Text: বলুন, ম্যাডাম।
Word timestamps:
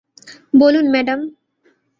বলুন, 0.53 0.85
ম্যাডাম। 0.91 1.19